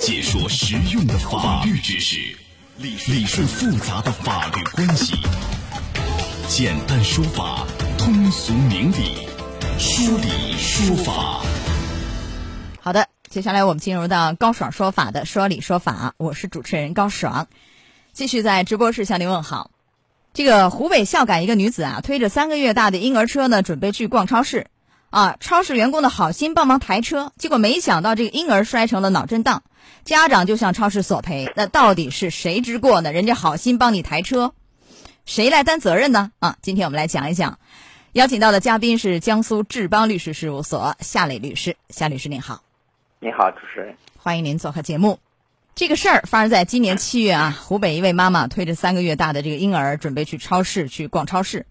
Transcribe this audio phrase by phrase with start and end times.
[0.00, 2.16] 解说实用的法律知识，
[2.78, 5.14] 理理顺复杂的法律关系，
[6.48, 7.66] 简单说法，
[7.98, 9.28] 通俗明理，
[9.78, 11.42] 说理说法。
[12.80, 17.48] 好的，接下来我们进入到高爽说法的说理说法，我是主持人高爽，
[18.14, 19.70] 继续在直播室向您问好。
[20.32, 24.68] 这个湖北孝感一个女子啊，推着三个月大的婴儿车呢，准备去逛超市。
[25.10, 29.64] 啊，超市员工的好心帮忙抬车，结果没想到这个婴儿摔成了脑震荡，
[30.04, 31.52] 家长就向超市索赔。
[31.56, 33.12] 那到底是谁之过呢？
[33.12, 34.54] 人家好心帮你抬车，
[35.26, 36.30] 谁来担责任呢？
[36.38, 37.58] 啊，今天我们来讲一讲。
[38.12, 41.76] 邀请到的嘉宾是江苏志邦律师事务所夏磊律师。
[41.88, 42.62] 夏律师您好，
[43.18, 45.18] 你好，主持人，欢迎您做客节目。
[45.74, 51.66] 这个事儿发生在今年七月啊，湖北一位妈妈推着三个月大的这个婴儿准备去超市去逛超市。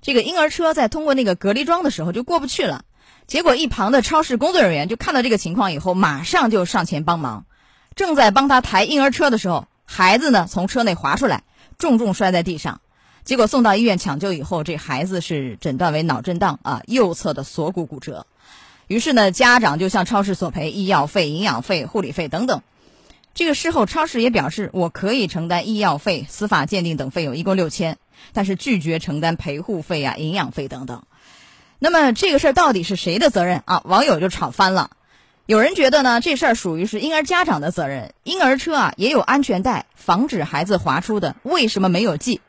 [0.00, 2.84] 这个婴儿车在通过那个隔离桩的时候就过不去了，
[3.28, 7.44] 结果一旁的超市工作人员就看到这个情况以后，马上就上前帮忙。
[7.94, 11.44] 正在帮他抬婴儿车的时候，孩子呢从车内滑出来，
[11.78, 12.80] 重重摔在地上。
[13.24, 18.26] 结果送到医院抢救以后，这孩子是诊断为脑震荡啊，右侧的锁骨骨折。
[18.86, 22.62] 于是呢，家长就向超市索赔医药费、营养费、护理费等等。
[23.34, 27.98] 这个事后，超市也表示我可以承担医药费、司法鉴定等费用，一共六千。
[28.32, 31.04] 但是拒绝承担陪护费啊、营养费等等。
[31.78, 33.82] 那么这个事儿到底是谁的责任啊？
[33.84, 34.90] 网友就吵翻了。
[35.46, 38.12] 有人觉得呢，这事儿属于是婴儿家长的责任。
[38.24, 42.40] 婴儿车啊也有安全带，防止孩子滑出的，为什么没有系？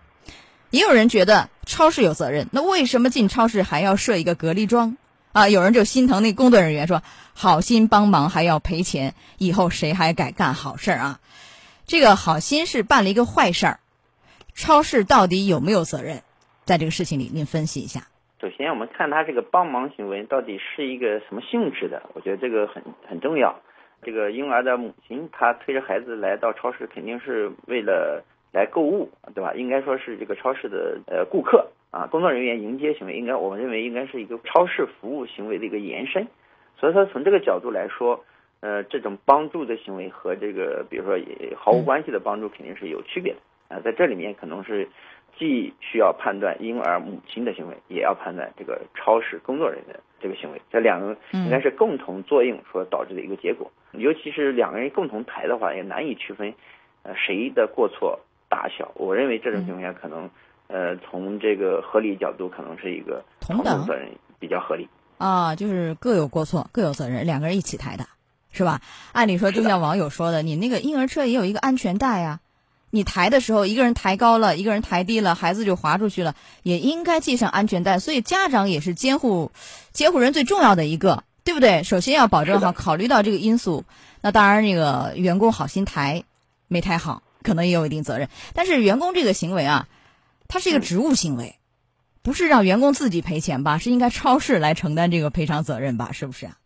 [0.70, 4.98] 也有人觉得超市有责任，那为什么进超市还要设一个隔离桩？
[5.32, 11.20] 啊，有人就心疼那工作人员说，好心帮忙还要赔钱，以后谁还敢干好事儿啊？
[11.86, 13.80] 这个好心是办了一个坏事儿。
[14.56, 16.24] 超市到底有没有责任？
[16.66, 18.08] 在这个事情里，您分析一下。
[18.60, 23.58] 首先，我们看他这个帮忙行为到底是一个什么性质的，我觉得这个很很重要。
[24.04, 28.22] 这个婴儿的母亲，她推着孩子来到超市，肯定是为了
[28.52, 29.54] 来购物，对吧？
[29.54, 36.28] 应该说是这个超市的呃顾客啊，工作人员迎接行为，应该我们认为应该是一个超市服务行为的一个延伸。
[36.76, 38.26] 所以说，从这个角度来说，
[38.60, 41.18] 呃，这种帮助的行为和这个比如说
[41.56, 43.40] 毫无关系的帮助，肯定是有区别的。
[43.70, 44.90] 啊，在这里面可能是
[45.38, 53.72] 既需要判断婴儿母亲的行为，也要判断这个超市工作人员的这个行为，这两个应该是共同作用所导致的一个结果。
[53.92, 56.54] 尤其是两个人共同抬的话，也难以区分
[57.04, 58.20] 呃谁的过错
[58.50, 58.92] 大小。
[58.96, 60.30] 我认为这种情况下可能
[60.68, 64.10] 呃从这个合理角度，可能是一个同等责任
[64.40, 68.04] 比较合理啊，就是各有过错，各有责任，两个人一起抬的
[68.52, 68.82] 是吧？
[69.14, 72.40] 按理说，就像网友说的，你那个婴儿车也有一个安全带呀。
[72.92, 76.34] 你抬的时候，一个人抬高了，一个人抬低了，孩子就滑出去了，
[76.64, 78.00] 也应该系上安全带。
[78.00, 79.52] 所以家长也是监护
[79.92, 81.84] 监护人最重要的一个，对不对？
[81.84, 83.86] 首先要保证好，考虑到这个因素。
[84.22, 86.24] 那当然，那个员工好心抬，
[86.68, 88.28] 没抬好，可能也有一定责任。
[88.56, 89.88] 但是员工这个行为啊，
[90.48, 91.56] 它是一个职务行为，
[92.24, 93.78] 不是让员工自己赔钱吧？
[93.78, 96.12] 是应该超市来承担这个赔偿责任吧？
[96.12, 96.58] 是不是啊？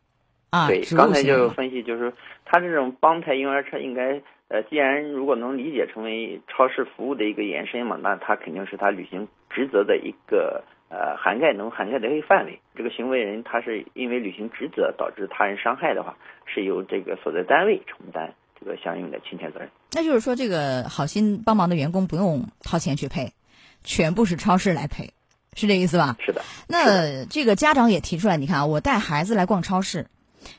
[0.52, 2.14] 啊，对，刚才就分析，就是
[2.46, 4.22] 他这种帮抬婴儿车应该。
[4.50, 12.60] 呃，既然如果能理解成为超市服务的一个延伸嘛，那他肯定是他履行职责的一个呃涵盖能涵盖的一个范围。
[12.76, 19.70] 这个行为人他是因为履行职责导致他人伤害的话，是由这个所在单位承担这个相应的侵权责任。
[19.94, 23.34] 那就是说，这个好心帮忙的员工不用掏钱去赔，
[23.84, 25.14] 全部是超市来赔，
[25.56, 26.16] 是这意思吧？
[26.20, 26.42] 是的。
[26.68, 30.08] 那这个家长也提出来，你看啊，我带孩子来逛超市，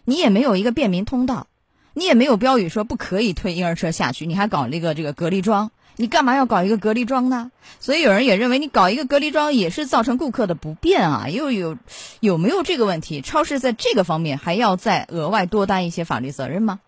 [0.05, 1.47] 你也没有一个便民通道。
[1.95, 7.53] 你也没有标语说不可以推婴儿车下去，你还搞那个这个隔离桩，你干嘛要搞一个隔离桩呢？
[7.79, 11.79] 所以有人也认为你搞一个隔离桩也是造成顾客的不便啊，又有
[12.21, 13.21] 有没有这个问题？
[13.21, 16.81] 超市在这个方面还要再额外多担一些法律责任吗？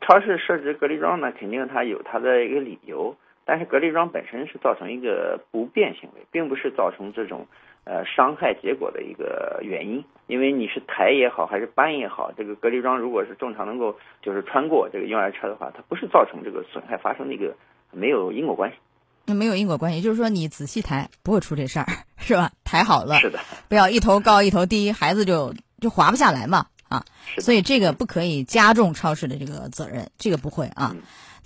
[0.00, 3.16] 超市设置隔离桩呢，肯定它有它的一个理由，
[3.48, 7.46] 但是隔离桩本身是造成一个不便行为，并不是造成这种。
[7.84, 17.56] 呃，伤害结果的一个原因，因为你是抬也好，还是搬也好，这个隔离桩如果是正常能够就是穿过这个婴儿车的话，它不是造成这个损害发生的一个
[17.90, 18.76] 没有因果关系。
[19.24, 21.86] 那没有因果关系，就是说你仔细抬不会出这事儿，
[22.18, 22.50] 是吧？
[22.62, 23.38] 抬好了，是的，
[23.70, 27.02] 不要一头高一头低，孩子就就滑不下来嘛啊。
[27.38, 30.94] 所以这个不可以加重超市的这个责任，这个不会啊。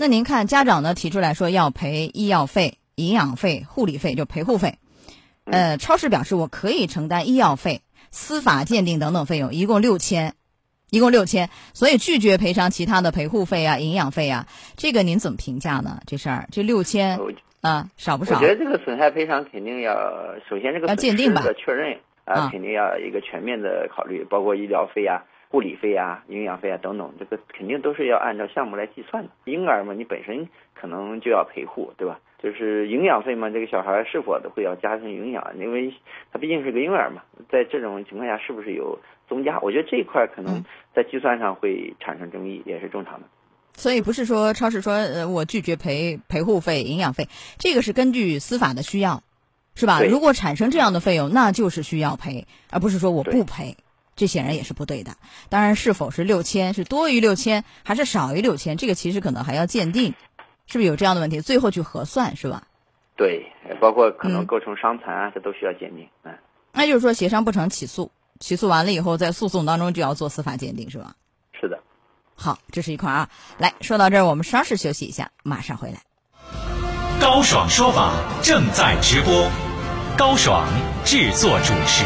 [0.02, 4.80] 那您看家长呢提出来说要赔医药费、营养费、护理费，就陪护费。
[5.44, 10.34] 呃，超市表示我可以承担医药费、司法鉴定等等费用，一共六千，
[10.90, 14.48] 一共六千，所以拒绝赔偿其他的陪护费啊、营养费啊。
[14.76, 16.00] 这个您怎么评价呢？
[16.04, 17.20] 这事儿这六千
[17.60, 18.34] 啊，少不少？
[18.34, 19.94] 我觉得这个损害赔偿肯定要
[20.50, 25.22] 首先这个要鉴定吧，确认啊，肯定要一个全面的考虑，包括医疗费啊，
[25.52, 29.30] 护理费啊、营养费啊等等，这个肯定都是要按照项目来计算的。
[29.44, 32.18] 婴儿嘛，你本身可能就要陪护，对吧？
[32.42, 35.52] 就是营养费嘛，这个小孩是否都会要加上营养？
[35.58, 35.92] 因为
[36.32, 39.60] 他毕竟是个婴儿嘛，在这种情况下是不是有增加？
[39.60, 40.64] 我觉得这一块可能
[40.94, 43.26] 在计算上会产生争议，也是正常的。
[43.74, 47.28] 所以不是说超市说呃我拒绝赔陪护费、营养费，
[47.58, 49.22] 这个是根据司法的需要，
[49.74, 50.00] 是吧？
[50.02, 53.76] 如果产生这样的费用，那就是需要赔，而不是说我不赔。
[54.14, 55.16] 这显然也是不对的。
[55.48, 60.14] 当然，是否是六千，是多于六千还是少于六千，这个其实可能还要鉴定，
[60.66, 61.40] 是不是有这样的问题？
[61.40, 62.64] 最后去核算，是吧？
[63.16, 66.08] 对，包括可嗯能构成伤残啊，这都需要鉴定。
[66.24, 66.32] 嗯，
[66.72, 68.10] 那就是说协商不成起诉，
[68.40, 71.14] 起诉完了以后，在诉讼当中就要做司法鉴定，是吧？
[71.60, 71.78] 是的。
[72.34, 73.28] 好，这是一块啊。
[73.58, 75.98] 来说到这儿，我们稍事休息一下，马上回来。
[77.20, 78.12] 高爽说法
[78.42, 79.48] 正在直播，
[80.16, 80.66] 高爽
[81.04, 82.04] 制作主持。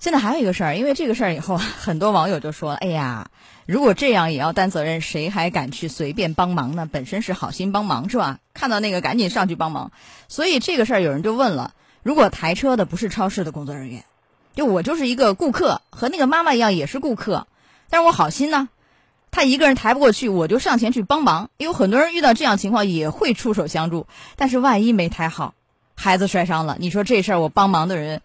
[0.00, 3.30] 现在还有一个事儿，因为这个事儿以后， 很多网友就说：“哎呀，
[3.66, 6.88] 如果这样也要担责任，谁还敢去随便帮忙呢？
[6.90, 8.38] 本身是好心帮忙，是吧？
[8.54, 9.92] 看到那个赶紧上去帮忙。
[10.26, 14.04] 所以这个事儿，有人就问了：如果抬车的不是超市的工作人员，
[14.54, 17.46] 就我就是一个顾客，和那个妈妈一样也是顾客，
[17.90, 18.70] 但是我好心呢，
[19.30, 21.50] 他一个人抬不过去，我就上前去帮忙。
[21.58, 24.06] 有很多人遇到这样情况也会出手相助，
[24.36, 25.52] 但是万一没抬好，
[25.94, 28.22] 孩子摔伤了，你说这事儿我帮忙的人。”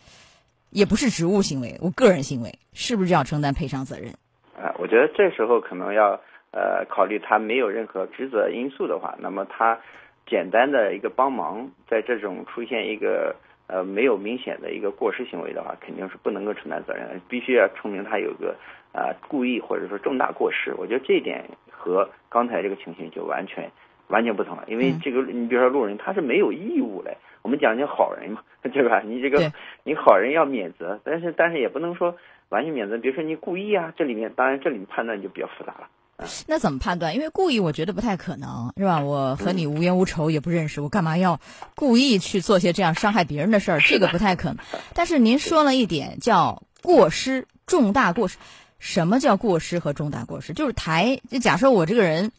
[0.72, 4.14] 也不是职务行为，我个人行为是不是要承担赔偿责任？
[4.58, 6.20] 呃，我觉得这时候可能要
[6.52, 9.80] 呃考虑他没有任何职责因素的话，那么他
[10.28, 13.36] 简单的一个帮忙，在这种出现一个
[13.68, 18.56] 呃没有明显的一个过失行为的话，肯定是不能够承担责任，必须要证明他有个
[18.94, 20.74] 呃故意或者说重大过失。
[20.78, 23.70] 我觉得这一点和刚才这个情形就完全
[24.08, 27.18] 完全不同了，因为这个你比如说路人他是没有义务嘞。
[27.42, 28.42] 我们讲究好人嘛，
[28.74, 29.02] 对吧？
[29.06, 29.54] 你这个
[29.84, 32.16] 你好人要免责，但是但是也不能说
[32.50, 32.98] 完全免责。
[32.98, 35.88] 比如说你故意啊，这里面当然这里面判断就比较复杂了。
[36.18, 37.14] 嗯、那怎么判断？
[37.14, 39.02] 因为故意我觉得不太可能，是吧？
[39.02, 41.40] 我和你无冤无仇，也不认识，我干嘛要
[41.76, 43.80] 故意去做些这样伤害别人的事儿？
[43.86, 44.58] 这个不太可能。
[44.96, 48.40] 但是您说了一点叫过失，重大过失。
[48.80, 50.54] 什么叫过失和重大过失？
[50.54, 52.32] 就是抬，就假设我这个人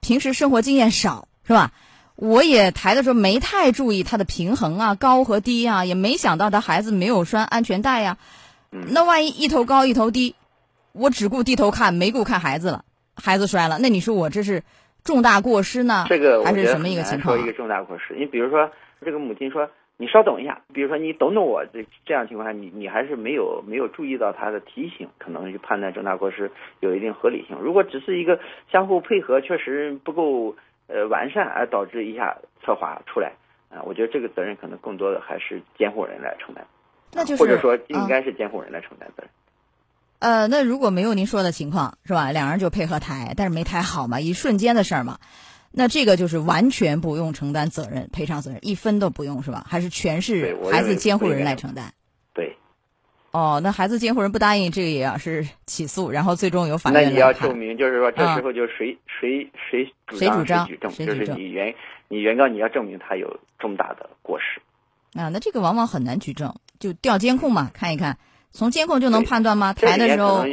[0.00, 1.72] 平时生活经验少，是吧？
[2.16, 8.16] 我也抬的时候没太注意它的平衡啊，高和低啊，也没想到他孩子没有拴安全带呀。
[8.70, 10.34] 那万一一头高一头低，
[10.92, 12.84] 我只顾低头看，没顾看孩子了，
[13.14, 14.62] 孩子摔了，那你说我这是
[15.04, 16.06] 重大过失呢？
[16.08, 17.38] 这个还是什么一个情况、啊？
[17.38, 18.14] 说一个重大过失。
[18.18, 18.70] 你比如说，
[19.04, 26.50] 这个母亲说：“你稍等一下。”比如说你等等我，这这样情况下，你你还是没有没有注意到他的提醒，可能就判断重大过失
[26.80, 27.56] 有一定合理性。
[27.60, 28.40] 如果只是一个
[28.70, 30.56] 相互配合，确实不够。
[30.88, 33.32] 呃，完善而导致一下侧滑出来
[33.70, 36.64] 啊、呃，我觉得这个责任可能更多的还是监护人来承担，
[37.12, 39.30] 那就是或者说应该是监护人来承担责任。
[40.20, 42.30] 呃，那如果没有您说的情况是吧？
[42.30, 45.18] 两人就配合抬，但是没抬好嘛，一瞬间的事儿嘛，
[45.78, 49.66] 那这个就是完全不用承担责任、赔偿责任，一分都不用是吧？
[49.68, 51.92] 还是全是孩子监护人来承担？
[52.32, 52.56] 对。
[53.30, 61.74] 哦，那孩子监护人不答应，这个也要是起诉，然后最终由法院那你要证明，就是说这时候就谁、嗯、谁谁主谁主张举证，就是你原
[62.08, 64.62] 你原告你要证明他有重大的过失。
[65.20, 68.16] 啊，那这个往往很难举证，就调监控嘛，看一看，
[68.50, 69.74] 从监控就能判断吗？
[69.74, 70.46] 抬的时候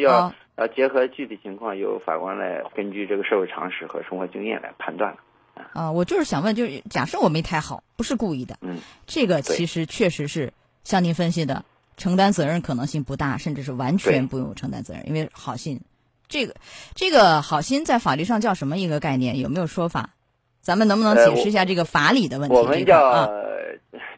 [0.57, 5.15] 要结合具体情况，由法官来根据这个社会常识和生活经验来判断
[5.55, 5.63] 啊。
[5.73, 11.63] 啊，我就是想问，就是假设我没抬好，不是故意的，嗯，这个其实确实是像您分析的。
[11.95, 15.79] 承担责任可能性不大，甚至是完全不用承担责任，因为好心，
[16.27, 16.55] 这个
[16.95, 19.37] 这个好心在法律上叫什么一个概念？
[19.39, 20.09] 有没有说法？
[20.59, 22.55] 咱们能不能解释一下这个法理的问题？
[22.55, 23.29] 呃、我们叫、啊、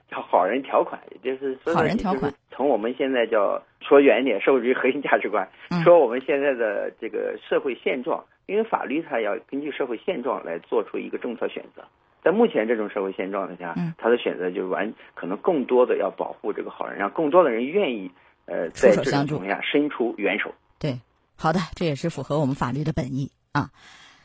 [0.09, 2.33] 叫好人条款，也就是说好人条款。
[2.49, 11.83] 从我们现在叫说远一点，社会主义核心价值观，嗯、说我们现在的这个社会现状，因为法律它要根据社会现状来做出一个政策选择。
[12.23, 18.09] 在目前这种社会现状下，嗯，他的选择就是完可能更多的要保护这个好人，让更多的人愿意
[18.47, 20.51] 呃在这种情况下伸出援手。
[20.79, 20.99] 对，
[21.37, 23.69] 好的，这也是符合我们法律的本意啊。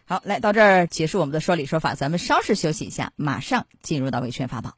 [0.09, 4.71] 好，来到这儿结束我们的说理说法，咱们稍事休息一下，马上进入到维权法宝。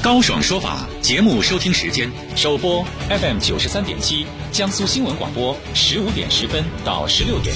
[0.00, 7.54] 高爽说法节目收听时间：首播 FM 九十三点七，江苏新闻广播十五点十分到十六点，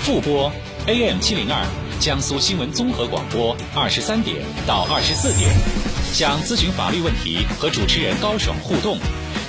[0.00, 0.50] 复播
[0.86, 1.62] AM 七零二。
[2.00, 5.50] 江苏新闻综合广播二十三点到二十四点，
[6.12, 8.98] 想咨询法律问题和主持人高爽互动，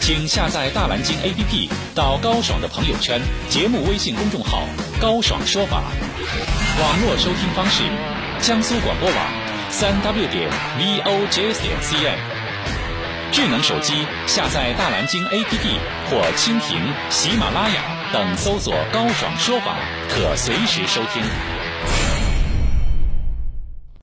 [0.02, 4.64] 请下载大蓝鲸 APP 到高爽的朋友圈、节目微信公众号
[5.00, 5.82] “高爽说法”。
[6.80, 7.84] 网络收听方式：
[8.42, 12.18] 江苏广播网三 w 点 vojs 点 cn。
[13.32, 17.98] 智能手机下载大蓝鲸 APP 或蜻蜓、喜马拉雅。
[18.14, 19.76] 等搜索“高爽说法”，
[20.08, 21.22] 可随时收听。